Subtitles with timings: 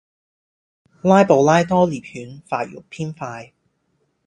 [1.03, 3.53] 拉布拉多獵犬發育偏快